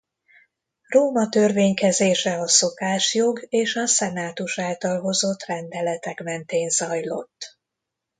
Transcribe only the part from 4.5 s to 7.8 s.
által hozott rendeletek mentén zajlott.